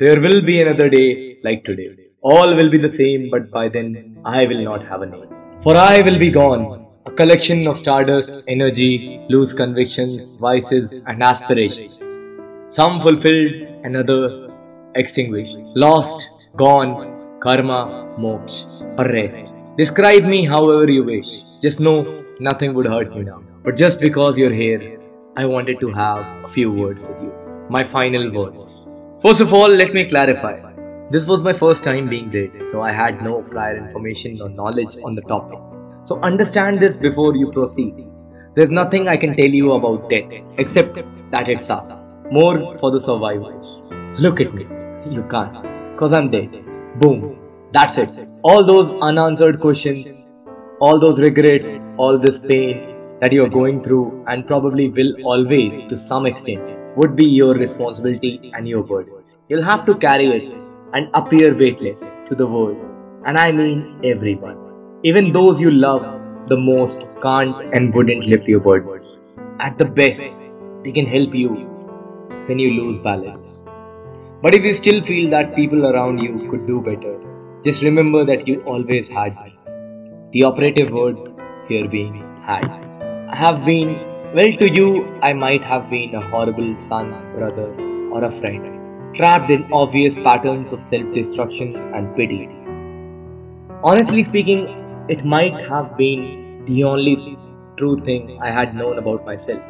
There 0.00 0.20
will 0.20 0.42
be 0.42 0.60
another 0.62 0.88
day 0.88 1.38
like 1.42 1.64
today. 1.64 1.88
All 2.20 2.54
will 2.54 2.70
be 2.70 2.78
the 2.78 2.88
same, 2.88 3.30
but 3.30 3.50
by 3.50 3.68
then 3.68 4.20
I 4.24 4.46
will 4.46 4.62
not 4.62 4.84
have 4.84 5.02
a 5.02 5.06
name. 5.06 5.34
For 5.58 5.76
I 5.76 6.02
will 6.02 6.20
be 6.20 6.30
gone, 6.30 6.86
a 7.04 7.10
collection 7.10 7.66
of 7.66 7.76
stardust, 7.76 8.44
energy, 8.46 9.20
loose 9.28 9.52
convictions, 9.52 10.30
vices, 10.30 10.92
and 11.08 11.20
aspirations. 11.20 11.98
Some 12.72 13.00
fulfilled, 13.00 13.54
another 13.82 14.52
extinguished. 14.94 15.58
Lost, 15.74 16.48
gone, 16.54 17.40
karma, 17.40 18.14
moksha, 18.16 18.96
arrest. 19.00 19.52
Describe 19.76 20.22
me 20.22 20.44
however 20.44 20.88
you 20.88 21.02
wish. 21.02 21.42
Just 21.60 21.80
know 21.80 22.24
nothing 22.38 22.72
would 22.74 22.86
hurt 22.86 23.16
me 23.16 23.24
now. 23.24 23.42
But 23.64 23.74
just 23.74 24.00
because 24.00 24.38
you're 24.38 24.58
here, 24.64 25.00
I 25.36 25.44
wanted 25.44 25.80
to 25.80 25.90
have 25.90 26.44
a 26.44 26.46
few 26.46 26.72
words 26.72 27.08
with 27.08 27.20
you. 27.20 27.32
My 27.68 27.82
final 27.82 28.30
words. 28.30 28.87
First 29.20 29.40
of 29.40 29.52
all, 29.52 29.68
let 29.68 29.92
me 29.92 30.04
clarify. 30.04 30.60
This 31.10 31.26
was 31.26 31.42
my 31.42 31.52
first 31.52 31.82
time 31.82 32.08
being 32.08 32.30
dead, 32.30 32.52
so 32.64 32.82
I 32.82 32.92
had 32.92 33.20
no 33.20 33.42
prior 33.42 33.76
information 33.76 34.40
or 34.40 34.48
knowledge 34.48 34.94
on 35.04 35.16
the 35.16 35.22
topic. 35.22 35.58
So 36.04 36.20
understand 36.20 36.78
this 36.78 36.96
before 36.96 37.34
you 37.34 37.50
proceed. 37.50 38.06
There's 38.54 38.70
nothing 38.70 39.08
I 39.08 39.16
can 39.16 39.36
tell 39.36 39.48
you 39.48 39.72
about 39.72 40.08
death 40.08 40.30
except 40.58 41.02
that 41.32 41.48
it 41.48 41.60
sucks. 41.60 42.12
More 42.30 42.78
for 42.78 42.92
the 42.92 43.00
survivors. 43.00 43.82
Look 44.20 44.40
at 44.40 44.54
me. 44.54 44.68
You 45.10 45.24
can't. 45.24 45.98
Cause 45.98 46.12
I'm 46.12 46.30
dead. 46.30 46.64
Boom. 47.00 47.40
That's 47.72 47.98
it. 47.98 48.12
All 48.42 48.64
those 48.64 48.92
unanswered 49.02 49.58
questions, 49.58 50.44
all 50.80 51.00
those 51.00 51.20
regrets, 51.20 51.80
all 51.96 52.18
this 52.18 52.38
pain 52.38 52.94
that 53.18 53.32
you're 53.32 53.48
going 53.48 53.82
through 53.82 54.24
and 54.28 54.46
probably 54.46 54.88
will 54.88 55.14
always 55.24 55.82
to 55.86 55.96
some 55.96 56.24
extent 56.24 56.77
would 56.96 57.16
be 57.16 57.24
your 57.24 57.54
responsibility 57.54 58.52
and 58.54 58.68
your 58.68 58.82
burden. 58.82 59.22
You'll 59.48 59.62
have 59.62 59.84
to 59.86 59.94
carry 59.94 60.26
it 60.26 60.52
and 60.92 61.08
appear 61.14 61.56
weightless 61.56 62.14
to 62.26 62.34
the 62.34 62.46
world. 62.46 62.78
And 63.24 63.36
I 63.36 63.52
mean 63.52 64.00
everyone. 64.04 64.58
Even 65.02 65.32
those 65.32 65.60
you 65.60 65.70
love 65.70 66.02
the 66.48 66.56
most 66.56 67.18
can't 67.20 67.74
and 67.74 67.94
wouldn't 67.94 68.26
lift 68.26 68.48
your 68.48 68.60
burdens. 68.60 69.36
At 69.60 69.78
the 69.78 69.84
best, 69.84 70.44
they 70.84 70.92
can 70.92 71.06
help 71.06 71.34
you 71.34 71.50
when 72.46 72.58
you 72.58 72.72
lose 72.72 72.98
balance. 72.98 73.62
But 74.40 74.54
if 74.54 74.62
you 74.64 74.72
still 74.74 75.02
feel 75.02 75.30
that 75.30 75.54
people 75.54 75.86
around 75.86 76.18
you 76.18 76.48
could 76.48 76.66
do 76.66 76.80
better, 76.80 77.20
just 77.62 77.82
remember 77.82 78.24
that 78.24 78.46
you 78.48 78.60
always 78.62 79.08
had. 79.08 79.36
The 80.32 80.44
operative 80.44 80.92
word 80.92 81.18
here 81.68 81.88
being 81.88 82.16
had. 82.42 82.64
I 83.28 83.36
have 83.36 83.64
been, 83.64 83.96
well, 84.34 84.52
to 84.52 84.68
you, 84.68 85.18
I 85.22 85.32
might 85.32 85.64
have 85.64 85.88
been 85.88 86.14
a 86.14 86.20
horrible 86.20 86.76
son, 86.76 87.10
brother, 87.32 87.72
or 88.12 88.24
a 88.24 88.30
friend, 88.30 89.14
trapped 89.16 89.50
in 89.50 89.70
obvious 89.72 90.16
patterns 90.16 90.72
of 90.72 90.80
self 90.80 91.12
destruction 91.12 91.74
and 91.94 92.14
pity. 92.16 92.48
Honestly 93.82 94.22
speaking, 94.22 94.66
it 95.08 95.24
might 95.24 95.60
have 95.62 95.96
been 95.96 96.64
the 96.64 96.84
only 96.84 97.38
true 97.76 98.00
thing 98.00 98.38
I 98.42 98.50
had 98.50 98.74
known 98.74 98.98
about 98.98 99.24
myself 99.24 99.66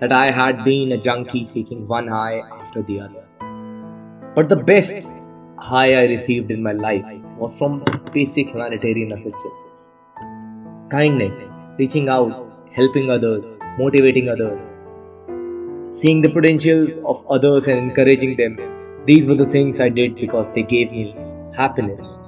that 0.00 0.12
I 0.12 0.30
had 0.30 0.64
been 0.64 0.92
a 0.92 0.98
junkie 0.98 1.44
seeking 1.44 1.86
one 1.86 2.08
high 2.08 2.40
after 2.60 2.82
the 2.82 3.00
other. 3.00 3.24
But 4.34 4.48
the 4.48 4.56
best 4.56 5.16
high 5.58 5.94
I 5.94 6.06
received 6.06 6.50
in 6.50 6.62
my 6.62 6.72
life 6.72 7.06
was 7.38 7.56
from 7.58 7.84
basic 8.12 8.48
humanitarian 8.48 9.12
assistance. 9.12 9.82
Kindness, 10.90 11.52
reaching 11.78 12.08
out, 12.08 12.53
helping 12.74 13.10
others, 13.10 13.58
motivating 13.78 14.28
others, 14.28 14.78
seeing 15.92 16.20
the 16.22 16.30
potentials 16.30 16.98
of 16.98 17.24
others 17.28 17.68
and 17.68 17.78
encouraging 17.78 18.36
them. 18.36 18.58
These 19.06 19.28
were 19.28 19.36
the 19.36 19.46
things 19.46 19.80
I 19.80 19.88
did 19.88 20.16
because 20.16 20.52
they 20.54 20.64
gave 20.64 20.90
me 20.90 21.14
happiness 21.54 22.18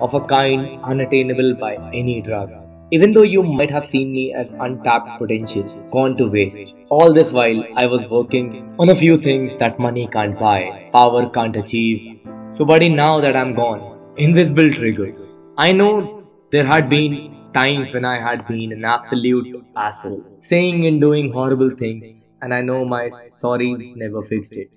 of 0.00 0.14
a 0.14 0.20
kind 0.20 0.80
unattainable 0.84 1.54
by 1.54 1.74
any 1.92 2.22
drug. 2.22 2.50
Even 2.92 3.12
though 3.12 3.22
you 3.22 3.42
might 3.42 3.70
have 3.70 3.84
seen 3.84 4.12
me 4.12 4.32
as 4.32 4.50
untapped 4.60 5.18
potential, 5.18 5.64
gone 5.90 6.16
to 6.18 6.30
waste. 6.30 6.84
All 6.88 7.12
this 7.12 7.32
while 7.32 7.64
I 7.74 7.86
was 7.86 8.08
working 8.08 8.76
on 8.78 8.90
a 8.90 8.94
few 8.94 9.16
things 9.16 9.56
that 9.56 9.80
money 9.80 10.06
can't 10.06 10.38
buy, 10.38 10.88
power 10.92 11.28
can't 11.28 11.56
achieve. 11.56 12.20
So, 12.50 12.64
buddy, 12.64 12.88
now 12.88 13.18
that 13.20 13.34
I'm 13.34 13.54
gone, 13.54 13.98
invisible 14.16 14.70
triggers. 14.72 15.36
I 15.58 15.72
know 15.72 16.22
there 16.52 16.64
had 16.64 16.88
been 16.88 17.35
times 17.56 17.94
when 17.94 18.04
I 18.04 18.20
had 18.20 18.46
been 18.46 18.70
an 18.72 18.84
absolute 18.84 19.64
asshole, 19.74 20.22
saying 20.38 20.86
and 20.86 21.00
doing 21.00 21.32
horrible 21.32 21.70
things, 21.70 22.38
and 22.42 22.52
I 22.52 22.60
know 22.60 22.84
my 22.84 23.04
sorries 23.08 23.96
never 23.96 24.22
fixed 24.22 24.52
it. 24.54 24.68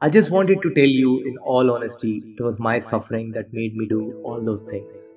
I 0.00 0.08
just 0.08 0.30
wanted 0.30 0.62
to 0.62 0.72
tell 0.72 0.92
you, 1.02 1.18
in 1.20 1.36
all 1.38 1.72
honesty, 1.72 2.22
it 2.38 2.42
was 2.42 2.60
my 2.60 2.78
suffering 2.78 3.32
that 3.32 3.52
made 3.52 3.74
me 3.74 3.88
do 3.88 4.20
all 4.24 4.40
those 4.40 4.62
things. 4.62 5.14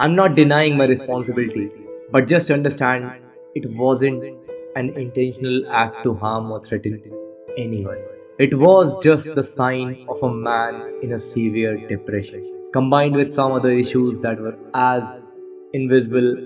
I'm 0.00 0.16
not 0.16 0.34
denying 0.34 0.76
my 0.76 0.86
responsibility, 0.86 1.70
but 2.10 2.26
just 2.26 2.50
understand 2.50 3.08
it 3.54 3.70
wasn't 3.76 4.24
an 4.74 4.90
intentional 4.96 5.70
act 5.70 6.02
to 6.02 6.14
harm 6.14 6.50
or 6.50 6.60
threaten 6.60 7.00
anyone. 7.56 8.02
It 8.40 8.54
was 8.54 9.00
just 9.02 9.34
the 9.36 9.44
sign 9.44 10.04
of 10.08 10.20
a 10.24 10.34
man 10.34 10.98
in 11.02 11.12
a 11.12 11.20
severe 11.20 11.76
depression, 11.86 12.42
combined 12.72 13.14
with 13.14 13.32
some 13.32 13.52
other 13.52 13.70
issues 13.70 14.18
that 14.20 14.40
were 14.40 14.58
as 14.74 15.35
invisible 15.72 16.36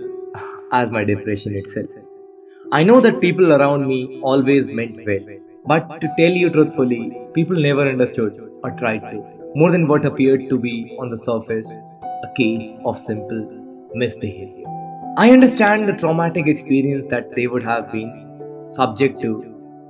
as 0.72 0.90
my 0.90 1.04
depression 1.04 1.56
itself. 1.56 1.90
I 2.72 2.84
know 2.84 3.00
that 3.00 3.20
people 3.20 3.52
around 3.52 3.86
me 3.86 4.20
always 4.22 4.68
meant 4.68 5.00
well, 5.06 5.26
but 5.66 6.00
to 6.00 6.08
tell 6.16 6.30
you 6.30 6.50
truthfully, 6.50 7.16
people 7.34 7.56
never 7.56 7.82
understood 7.82 8.38
or 8.62 8.70
tried 8.72 9.00
to, 9.10 9.24
more 9.54 9.72
than 9.72 9.88
what 9.88 10.04
appeared 10.04 10.48
to 10.48 10.58
be 10.58 10.96
on 11.00 11.08
the 11.08 11.16
surface 11.16 11.68
a 12.22 12.32
case 12.36 12.72
of 12.84 12.96
simple 12.96 13.90
misbehavior. 13.94 14.66
I 15.16 15.30
understand 15.32 15.88
the 15.88 15.96
traumatic 15.96 16.46
experience 16.46 17.06
that 17.06 17.34
they 17.34 17.46
would 17.46 17.62
have 17.64 17.90
been 17.90 18.62
subject 18.64 19.20
to 19.20 19.42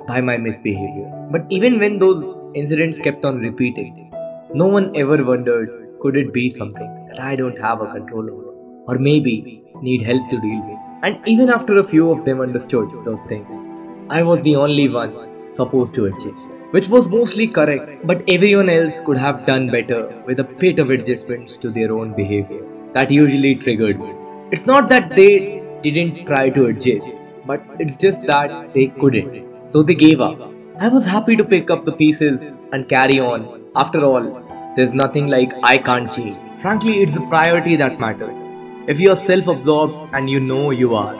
by 0.07 0.21
my 0.21 0.37
misbehavior. 0.39 1.29
But 1.31 1.45
even 1.51 1.79
when 1.79 1.99
those 1.99 2.25
incidents 2.55 2.99
kept 2.99 3.25
on 3.25 3.41
repeating, 3.41 4.11
no 4.55 4.67
one 4.67 4.91
ever 4.97 5.23
wondered 5.23 5.69
could 6.01 6.17
it 6.17 6.33
be 6.33 6.49
something 6.49 7.07
that 7.09 7.21
I 7.21 7.37
don't 7.37 7.59
have 7.59 7.83
a 7.83 7.93
control 7.93 8.31
over, 8.31 8.50
or 8.87 8.99
maybe 8.99 9.63
need 9.83 10.03
help 10.03 10.29
to 10.31 10.41
deal 10.41 10.61
with. 10.63 10.79
And 11.03 11.27
even 11.27 11.49
after 11.49 11.79
a 11.79 11.85
few 11.85 12.11
of 12.11 12.25
them 12.25 12.41
understood 12.41 12.91
those 13.05 13.23
things, 13.23 13.71
I 14.11 14.23
was 14.23 14.43
the 14.43 14.57
only 14.57 14.89
one 14.89 15.49
supposed 15.49 15.95
to 15.95 16.07
adjust, 16.07 16.51
which 16.73 16.89
was 16.89 17.09
mostly 17.09 17.47
correct, 17.47 18.07
but 18.07 18.23
everyone 18.29 18.69
else 18.69 19.01
could 19.01 19.17
have 19.17 19.47
done 19.47 19.69
better 19.69 20.23
with 20.27 20.41
a 20.41 20.45
bit 20.45 20.79
of 20.79 20.91
adjustments 20.91 21.57
to 21.59 21.71
their 21.71 21.93
own 21.93 22.13
behavior. 22.15 22.65
That 22.93 23.11
usually 23.11 23.55
triggered 23.55 23.99
me. 23.99 24.13
It's 24.51 24.67
not 24.67 24.89
that 24.89 25.11
they 25.11 25.65
didn't 25.83 26.27
try 26.27 26.51
to 26.51 26.67
adjust, 26.67 27.15
but 27.47 27.63
it's 27.79 27.97
just 27.97 28.27
that 28.27 28.75
they 28.75 28.89
couldn't, 28.89 29.59
so 29.59 29.83
they 29.83 29.95
gave 29.95 30.21
up. 30.21 30.41
I 30.79 30.89
was 30.89 31.07
happy 31.07 31.37
to 31.37 31.45
pick 31.45 31.71
up 31.71 31.85
the 31.85 31.93
pieces 31.93 32.51
and 32.73 32.89
carry 32.89 33.21
on. 33.21 33.65
After 33.75 34.05
all, 34.05 34.43
there's 34.77 34.93
nothing 34.93 35.29
like 35.29 35.53
I 35.63 35.79
can't 35.79 36.11
change. 36.11 36.37
Frankly, 36.61 37.03
it's 37.03 37.15
the 37.15 37.27
priority 37.27 37.77
that 37.77 37.99
matters. 38.01 38.45
If 38.91 38.99
you're 38.99 39.15
self 39.15 39.47
absorbed 39.47 40.15
and 40.15 40.29
you 40.29 40.41
know 40.41 40.73
you 40.73 40.97
are, 40.97 41.15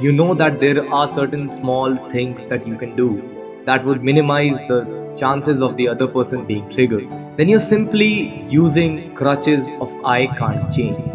you 0.00 0.12
know 0.12 0.32
that 0.34 0.60
there 0.60 0.88
are 0.94 1.08
certain 1.08 1.50
small 1.50 1.96
things 2.10 2.44
that 2.44 2.64
you 2.64 2.76
can 2.76 2.94
do 2.94 3.08
that 3.64 3.84
would 3.84 4.04
minimize 4.04 4.58
the 4.68 5.12
chances 5.16 5.60
of 5.60 5.76
the 5.76 5.88
other 5.88 6.06
person 6.06 6.44
being 6.44 6.68
triggered, 6.70 7.08
then 7.36 7.48
you're 7.48 7.58
simply 7.58 8.44
using 8.48 9.12
crutches 9.16 9.66
of 9.80 9.92
I 10.04 10.28
can't 10.38 10.70
change. 10.70 11.14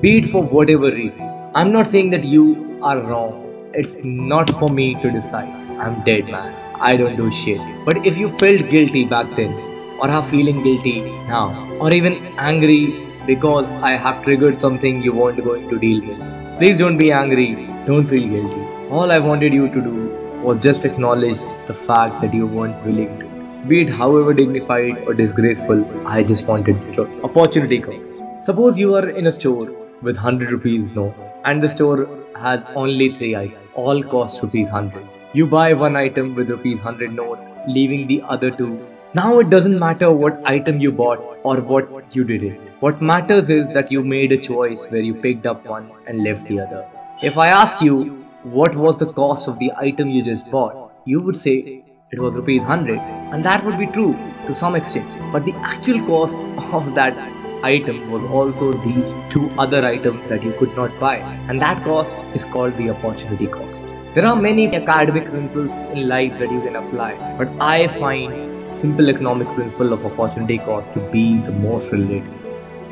Be 0.00 0.18
it 0.18 0.26
for 0.26 0.44
whatever 0.44 0.92
reason. 0.92 1.28
I'm 1.56 1.72
not 1.72 1.88
saying 1.88 2.10
that 2.10 2.22
you 2.22 2.78
are 2.80 3.00
wrong. 3.00 3.72
It's 3.74 4.04
not 4.04 4.48
for 4.50 4.68
me 4.68 4.94
to 5.02 5.10
decide. 5.10 5.52
I'm 5.80 6.04
dead, 6.04 6.26
man. 6.26 6.54
I 6.80 6.96
don't 6.96 7.16
do 7.16 7.32
shit. 7.32 7.60
But 7.84 8.06
if 8.06 8.18
you 8.18 8.28
felt 8.28 8.68
guilty 8.68 9.04
back 9.04 9.34
then, 9.34 9.52
or 9.98 10.08
are 10.08 10.22
feeling 10.22 10.62
guilty 10.62 11.00
now, 11.26 11.48
or 11.80 11.92
even 11.92 12.22
angry 12.38 13.04
because 13.26 13.70
I 13.72 13.92
have 13.92 14.22
triggered 14.22 14.56
something 14.56 15.02
you 15.02 15.12
weren't 15.12 15.42
going 15.42 15.68
to 15.68 15.78
deal 15.78 16.00
with, 16.06 16.18
please 16.58 16.78
don't 16.78 16.98
be 16.98 17.10
angry. 17.12 17.54
Don't 17.86 18.06
feel 18.06 18.28
guilty. 18.28 18.60
All 18.90 19.10
I 19.10 19.18
wanted 19.18 19.52
you 19.52 19.68
to 19.68 19.80
do 19.80 20.40
was 20.42 20.60
just 20.60 20.84
acknowledge 20.84 21.40
the 21.66 21.74
fact 21.74 22.20
that 22.20 22.34
you 22.34 22.46
weren't 22.46 22.84
willing 22.84 23.18
to. 23.18 23.66
Be 23.68 23.80
it 23.82 23.88
however 23.88 24.34
dignified 24.34 24.98
or 25.06 25.14
disgraceful, 25.14 26.06
I 26.06 26.22
just 26.22 26.46
wanted 26.48 26.80
the 26.82 27.02
opportunity 27.22 27.78
comes. 27.78 28.12
Suppose 28.40 28.78
you 28.78 28.94
are 28.94 29.08
in 29.08 29.26
a 29.26 29.32
store 29.32 29.70
with 30.02 30.16
100 30.16 30.50
rupees 30.50 30.92
note 30.92 31.14
and 31.44 31.62
the 31.62 31.68
store 31.68 32.06
has 32.36 32.66
only 32.74 33.14
3 33.14 33.36
items, 33.36 33.68
all 33.74 34.02
cost 34.02 34.42
rupees 34.42 34.70
100. 34.70 35.08
You 35.32 35.46
buy 35.46 35.72
one 35.72 35.96
item 35.96 36.34
with 36.34 36.50
rupees 36.50 36.82
100 36.82 37.14
note, 37.14 37.38
leaving 37.66 38.06
the 38.06 38.22
other 38.22 38.50
two. 38.50 38.86
Now 39.16 39.38
it 39.38 39.48
doesn't 39.48 39.78
matter 39.78 40.10
what 40.10 40.40
item 40.44 40.80
you 40.80 40.90
bought 40.90 41.20
or 41.44 41.60
what 41.60 42.16
you 42.16 42.24
did 42.24 42.42
it. 42.42 42.60
What 42.80 43.00
matters 43.00 43.48
is 43.48 43.68
that 43.68 43.92
you 43.92 44.02
made 44.02 44.32
a 44.32 44.36
choice 44.36 44.90
where 44.90 45.02
you 45.02 45.14
picked 45.14 45.46
up 45.46 45.64
one 45.66 45.88
and 46.08 46.24
left 46.24 46.48
the 46.48 46.58
other. 46.58 46.84
If 47.22 47.38
I 47.38 47.46
ask 47.46 47.80
you 47.80 48.26
what 48.42 48.74
was 48.74 48.98
the 48.98 49.06
cost 49.06 49.46
of 49.46 49.60
the 49.60 49.70
item 49.76 50.08
you 50.08 50.24
just 50.24 50.50
bought, 50.50 50.90
you 51.04 51.20
would 51.20 51.36
say 51.36 51.84
it 52.10 52.18
was 52.18 52.34
rupees 52.34 52.62
100 52.62 52.98
and 52.98 53.44
that 53.44 53.62
would 53.64 53.78
be 53.78 53.86
true 53.86 54.14
to 54.48 54.54
some 54.54 54.74
extent 54.74 55.06
but 55.32 55.44
the 55.44 55.54
actual 55.58 56.04
cost 56.06 56.38
of 56.72 56.92
that 56.96 57.16
item 57.62 58.10
was 58.10 58.24
also 58.24 58.72
these 58.88 59.14
two 59.30 59.48
other 59.58 59.84
items 59.86 60.28
that 60.28 60.42
you 60.42 60.52
could 60.58 60.74
not 60.76 60.98
buy 61.00 61.16
and 61.48 61.60
that 61.60 61.82
cost 61.82 62.18
is 62.34 62.44
called 62.44 62.76
the 62.76 62.90
opportunity 62.90 63.46
cost 63.46 63.86
there 64.14 64.26
are 64.26 64.36
many 64.36 64.66
academic 64.76 65.24
principles 65.24 65.78
in 65.94 66.08
life 66.08 66.38
that 66.38 66.50
you 66.50 66.60
can 66.60 66.76
apply 66.76 67.14
but 67.38 67.48
i 67.58 67.86
find 67.86 68.53
simple 68.68 69.08
economic 69.08 69.48
principle 69.54 69.92
of 69.92 70.04
opportunity 70.04 70.58
cost 70.58 70.92
to 70.92 71.00
be 71.10 71.38
the 71.38 71.52
most 71.52 71.92
related 71.92 72.24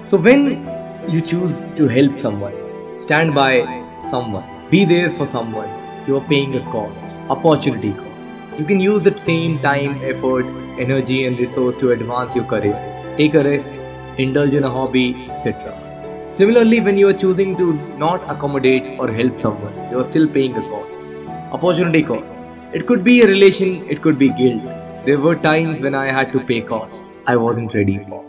so 0.04 0.16
when 0.18 0.46
you 1.08 1.20
choose 1.20 1.66
to 1.76 1.88
help 1.88 2.18
someone 2.18 2.54
stand 2.96 3.34
by 3.34 3.52
someone 3.98 4.44
be 4.70 4.84
there 4.84 5.10
for 5.10 5.26
someone 5.26 5.68
you 6.06 6.16
are 6.16 6.26
paying 6.28 6.56
a 6.56 6.64
cost 6.70 7.06
opportunity 7.28 7.92
cost 7.92 8.12
you 8.58 8.66
can 8.66 8.80
use 8.80 9.00
that 9.02 9.18
same 9.18 9.58
time, 9.60 9.98
effort, 10.04 10.44
energy, 10.78 11.24
and 11.24 11.38
resource 11.38 11.74
to 11.76 11.92
advance 11.92 12.36
your 12.36 12.44
career, 12.44 12.76
take 13.16 13.34
a 13.34 13.42
rest, 13.42 13.80
indulge 14.18 14.52
in 14.52 14.64
a 14.64 14.70
hobby, 14.70 15.16
etc. 15.30 15.72
Similarly, 16.28 16.80
when 16.80 16.98
you 16.98 17.08
are 17.08 17.14
choosing 17.14 17.56
to 17.56 17.72
not 17.96 18.22
accommodate 18.30 19.00
or 19.00 19.10
help 19.10 19.38
someone, 19.38 19.74
you 19.90 19.98
are 19.98 20.04
still 20.04 20.28
paying 20.28 20.54
a 20.56 20.60
cost. 20.68 21.00
Opportunity 21.50 22.02
cost. 22.02 22.36
It 22.74 22.86
could 22.86 23.02
be 23.02 23.22
a 23.22 23.26
relation, 23.26 23.88
it 23.88 24.02
could 24.02 24.18
be 24.18 24.28
guilt. 24.28 24.62
There 25.04 25.18
were 25.18 25.34
times 25.34 25.82
when 25.82 25.96
I 25.96 26.12
had 26.12 26.32
to 26.32 26.38
pay 26.38 26.60
costs 26.60 27.02
I 27.26 27.34
wasn't 27.34 27.74
ready 27.74 27.98
for. 27.98 28.24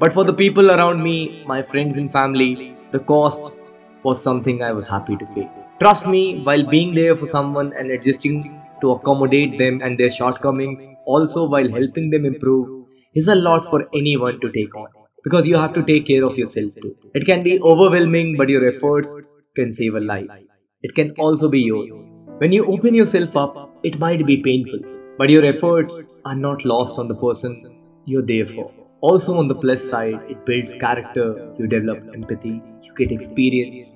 But 0.00 0.12
for 0.12 0.24
the 0.24 0.32
people 0.32 0.72
around 0.72 1.00
me, 1.00 1.44
my 1.46 1.62
friends 1.62 1.98
and 1.98 2.10
family, 2.10 2.76
the 2.90 2.98
cost 2.98 3.62
was 4.02 4.20
something 4.20 4.60
I 4.60 4.72
was 4.72 4.88
happy 4.88 5.16
to 5.16 5.26
pay. 5.26 5.48
Trust 5.78 6.08
me, 6.08 6.40
while 6.42 6.64
being 6.64 6.94
there 6.96 7.14
for 7.14 7.26
someone 7.26 7.72
and 7.78 7.92
adjusting 7.92 8.60
to 8.80 8.90
accommodate 8.90 9.56
them 9.56 9.80
and 9.82 9.98
their 9.98 10.10
shortcomings, 10.10 10.88
also 11.04 11.48
while 11.48 11.70
helping 11.70 12.10
them 12.10 12.24
improve, 12.24 12.88
is 13.14 13.28
a 13.28 13.36
lot 13.36 13.64
for 13.64 13.84
anyone 13.94 14.40
to 14.40 14.50
take 14.50 14.74
on. 14.74 14.88
Because 15.22 15.46
you 15.46 15.56
have 15.56 15.74
to 15.74 15.82
take 15.84 16.06
care 16.06 16.24
of 16.24 16.36
yourself 16.36 16.74
too. 16.82 16.96
It 17.14 17.24
can 17.24 17.44
be 17.44 17.60
overwhelming, 17.60 18.36
but 18.36 18.48
your 18.48 18.66
efforts 18.66 19.36
can 19.54 19.70
save 19.70 19.94
a 19.94 20.00
life. 20.00 20.44
It 20.82 20.96
can 20.96 21.12
also 21.18 21.48
be 21.48 21.60
yours. 21.60 22.06
When 22.38 22.50
you 22.50 22.66
open 22.66 22.94
yourself 22.94 23.36
up, 23.36 23.78
it 23.84 23.98
might 24.00 24.26
be 24.26 24.42
painful, 24.42 24.80
but 25.18 25.30
your 25.30 25.44
efforts 25.44 26.20
are 26.24 26.36
not 26.36 26.64
lost 26.64 26.98
on 26.98 27.06
the 27.06 27.14
person 27.14 27.82
you're 28.04 28.22
there 28.22 28.46
for. 28.46 28.72
Also, 29.00 29.36
on 29.36 29.48
the 29.48 29.54
plus 29.54 29.82
side, 29.88 30.20
it 30.28 30.44
builds 30.46 30.74
character, 30.74 31.54
you 31.58 31.66
develop 31.66 31.98
empathy, 32.14 32.62
you 32.82 32.94
get 32.94 33.12
experience, 33.12 33.94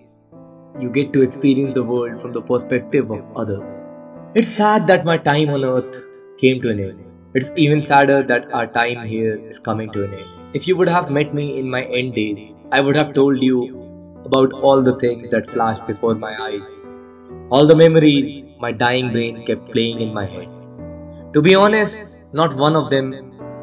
you 0.78 0.90
get 0.90 1.12
to 1.12 1.22
experience 1.22 1.74
the 1.74 1.82
world 1.82 2.20
from 2.20 2.32
the 2.32 2.42
perspective 2.42 3.10
of 3.10 3.26
others. 3.36 3.84
It's 4.34 4.48
sad 4.48 4.86
that 4.86 5.04
my 5.04 5.16
time 5.16 5.48
on 5.50 5.64
earth 5.64 6.02
came 6.38 6.60
to 6.62 6.70
an 6.70 6.80
end. 6.80 7.04
It's 7.34 7.50
even 7.56 7.82
sadder 7.82 8.22
that 8.22 8.52
our 8.52 8.66
time 8.66 9.06
here 9.06 9.36
is 9.36 9.58
coming 9.58 9.90
to 9.92 10.04
an 10.04 10.14
end. 10.14 10.54
If 10.54 10.68
you 10.68 10.76
would 10.76 10.88
have 10.88 11.10
met 11.10 11.34
me 11.34 11.58
in 11.58 11.70
my 11.70 11.84
end 11.84 12.14
days, 12.14 12.54
I 12.72 12.80
would 12.80 12.96
have 12.96 13.14
told 13.14 13.42
you 13.42 13.58
about 14.24 14.52
all 14.52 14.82
the 14.82 14.98
things 14.98 15.30
that 15.30 15.48
flashed 15.48 15.86
before 15.86 16.14
my 16.14 16.36
eyes. 16.40 16.86
All 17.50 17.66
the 17.66 17.76
memories 17.76 18.46
my 18.60 18.72
dying 18.72 19.12
brain 19.12 19.44
kept 19.46 19.70
playing 19.72 20.00
in 20.00 20.12
my 20.12 20.26
head. 20.26 20.48
To 21.32 21.40
be 21.40 21.54
honest, 21.54 22.18
not 22.32 22.54
one 22.56 22.74
of 22.74 22.90
them 22.90 23.10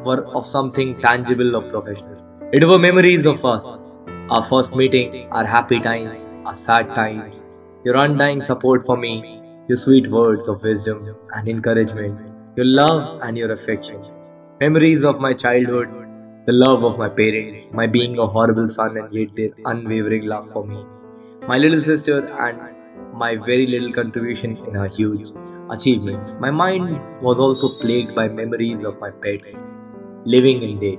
were 0.02 0.24
of 0.34 0.46
something 0.46 0.98
tangible 1.02 1.54
or 1.54 1.62
professional. 1.70 2.16
It 2.50 2.64
were 2.64 2.78
memories 2.78 3.26
of 3.26 3.44
us, 3.44 4.06
our 4.30 4.42
first 4.42 4.74
meeting, 4.74 5.28
our 5.32 5.44
happy 5.44 5.78
times, 5.78 6.30
our 6.46 6.54
sad 6.54 6.94
times, 6.94 7.44
your 7.84 7.96
undying 7.96 8.40
support 8.40 8.80
for 8.86 8.96
me, 8.96 9.42
your 9.68 9.76
sweet 9.76 10.10
words 10.10 10.48
of 10.48 10.62
wisdom 10.62 11.14
and 11.34 11.46
encouragement, 11.46 12.32
your 12.56 12.64
love 12.64 13.20
and 13.22 13.36
your 13.36 13.52
affection. 13.52 14.02
Memories 14.60 15.04
of 15.04 15.20
my 15.20 15.34
childhood, 15.34 15.90
the 16.46 16.54
love 16.54 16.84
of 16.84 16.98
my 16.98 17.10
parents, 17.10 17.70
my 17.74 17.86
being 17.86 18.18
a 18.18 18.26
horrible 18.26 18.66
son 18.66 18.96
and 18.96 19.12
yet 19.12 19.36
their 19.36 19.50
unwavering 19.66 20.24
love 20.24 20.50
for 20.50 20.66
me, 20.66 20.86
my 21.46 21.58
little 21.58 21.82
sister 21.82 22.26
and 22.46 22.74
my 23.12 23.36
very 23.36 23.66
little 23.66 23.92
contribution 23.92 24.56
in 24.56 24.72
her 24.72 24.88
huge 24.88 25.28
achievements. 25.70 26.34
My 26.40 26.50
mind 26.50 27.00
was 27.22 27.38
also 27.38 27.74
plagued 27.74 28.14
by 28.14 28.28
memories 28.28 28.84
of 28.84 29.00
my 29.00 29.10
pets, 29.10 29.62
living 30.24 30.62
in 30.62 30.78
dead. 30.80 30.98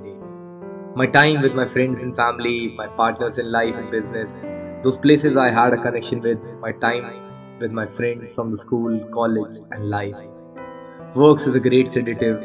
My 0.96 1.06
time 1.06 1.40
with 1.42 1.54
my 1.54 1.66
friends 1.66 2.02
and 2.02 2.14
family, 2.14 2.68
my 2.76 2.86
partners 2.88 3.38
in 3.38 3.50
life 3.50 3.74
and 3.76 3.90
business, 3.90 4.40
those 4.82 4.98
places 4.98 5.36
I 5.36 5.50
had 5.50 5.72
a 5.72 5.76
connection 5.76 6.20
with, 6.20 6.42
my 6.60 6.72
time 6.72 7.58
with 7.60 7.70
my 7.70 7.86
friends 7.86 8.34
from 8.34 8.50
the 8.50 8.58
school, 8.58 8.98
college, 9.12 9.56
and 9.70 9.90
life. 9.90 10.16
Works 11.14 11.46
as 11.46 11.54
a 11.54 11.60
great 11.60 11.88
sedative, 11.88 12.40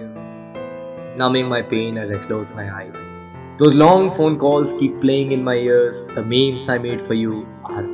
numbing 1.17 1.47
my 1.47 1.61
pain 1.61 1.97
as 1.97 2.11
I 2.11 2.17
close 2.25 2.53
my 2.53 2.69
eyes. 2.71 3.19
Those 3.57 3.73
long 3.73 4.11
phone 4.11 4.37
calls 4.37 4.73
keep 4.73 4.99
playing 4.99 5.31
in 5.31 5.43
my 5.43 5.55
ears. 5.55 6.05
The 6.07 6.25
memes 6.25 6.67
I 6.67 6.77
made 6.77 7.01
for 7.01 7.13
you 7.13 7.47
are 7.63 7.85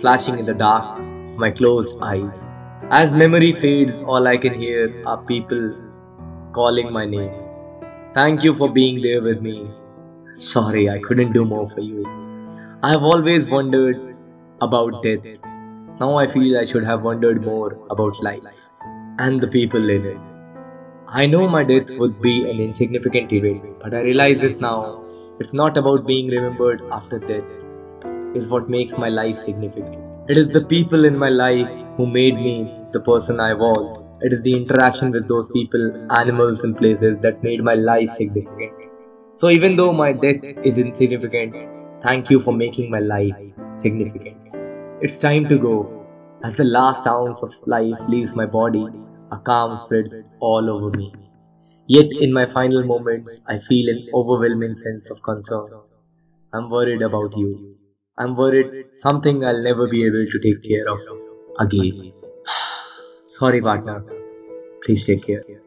flashing 0.00 0.38
in 0.38 0.46
the 0.46 0.54
dark 0.54 0.98
of 0.98 1.38
my 1.38 1.50
closed 1.50 1.98
eyes. 2.00 2.50
As 2.92 3.10
memory 3.10 3.52
fades, 3.52 3.98
all 4.00 4.28
I 4.28 4.36
can 4.36 4.54
hear 4.54 5.02
are 5.06 5.18
people 5.24 5.74
calling 6.52 6.92
my 6.92 7.06
name. 7.06 7.32
Thank 8.14 8.44
you 8.44 8.54
for 8.54 8.70
being 8.70 9.00
there 9.02 9.22
with 9.22 9.40
me. 9.40 9.70
Sorry, 10.34 10.90
I 10.90 10.98
couldn't 10.98 11.32
do 11.32 11.44
more 11.44 11.68
for 11.68 11.80
you. 11.80 12.04
I 12.82 12.90
have 12.90 13.02
always 13.02 13.50
wondered 13.50 14.16
about 14.60 15.02
death 15.02 15.26
now 16.00 16.16
I 16.16 16.26
feel 16.26 16.58
I 16.58 16.64
should 16.64 16.84
have 16.84 17.02
wondered 17.02 17.42
more 17.44 17.78
about 17.90 18.20
life 18.22 18.60
and 19.18 19.40
the 19.40 19.46
people 19.46 19.90
in 19.90 20.06
it. 20.06 20.18
I 21.06 21.26
know 21.26 21.48
my 21.48 21.62
death 21.62 21.90
would 21.98 22.20
be 22.20 22.50
an 22.50 22.60
insignificant 22.60 23.32
event, 23.32 23.78
but 23.78 23.94
I 23.94 24.00
realize 24.00 24.40
this 24.40 24.56
now. 24.56 25.04
It's 25.38 25.52
not 25.52 25.76
about 25.76 26.06
being 26.06 26.28
remembered 26.28 26.82
after 26.90 27.18
death, 27.18 27.44
it's 28.34 28.50
what 28.50 28.68
makes 28.68 28.98
my 28.98 29.08
life 29.08 29.36
significant. 29.36 30.11
It 30.32 30.38
is 30.38 30.48
the 30.48 30.64
people 30.64 31.04
in 31.04 31.18
my 31.18 31.28
life 31.28 31.70
who 31.96 32.06
made 32.06 32.36
me 32.36 32.54
the 32.92 33.00
person 33.00 33.38
I 33.38 33.52
was. 33.52 34.08
It 34.22 34.32
is 34.32 34.40
the 34.40 34.54
interaction 34.56 35.10
with 35.10 35.28
those 35.28 35.50
people, 35.50 35.82
animals, 36.10 36.64
and 36.64 36.74
places 36.74 37.18
that 37.18 37.42
made 37.42 37.62
my 37.62 37.74
life 37.74 38.08
significant. 38.08 38.72
So, 39.34 39.50
even 39.50 39.76
though 39.76 39.92
my 39.92 40.12
death 40.12 40.42
is 40.64 40.78
insignificant, 40.78 41.54
thank 42.00 42.30
you 42.30 42.40
for 42.40 42.54
making 42.54 42.90
my 42.90 43.00
life 43.00 43.36
significant. 43.72 44.38
It's 45.02 45.18
time 45.18 45.50
to 45.50 45.58
go. 45.58 45.76
As 46.42 46.56
the 46.56 46.64
last 46.64 47.06
ounce 47.06 47.42
of 47.42 47.52
life 47.66 48.00
leaves 48.08 48.34
my 48.34 48.46
body, 48.46 48.86
a 49.32 49.36
calm 49.36 49.76
spreads 49.76 50.16
all 50.40 50.70
over 50.70 50.96
me. 50.96 51.12
Yet, 51.88 52.10
in 52.22 52.32
my 52.32 52.46
final 52.46 52.84
moments, 52.84 53.42
I 53.46 53.58
feel 53.58 53.90
an 53.94 54.08
overwhelming 54.14 54.76
sense 54.76 55.10
of 55.10 55.22
concern. 55.22 55.64
I'm 56.54 56.70
worried 56.70 57.02
about 57.02 57.36
you. 57.36 57.76
I'm 58.18 58.36
worried 58.36 58.86
something 58.96 59.44
I'll 59.44 59.62
never 59.62 59.88
be 59.88 60.04
able 60.06 60.24
to 60.26 60.38
take 60.38 60.62
care 60.62 60.88
of 60.88 61.00
again. 61.58 62.12
Sorry, 63.24 63.60
partner. 63.60 64.04
Please 64.84 65.04
take 65.06 65.26
care. 65.26 65.61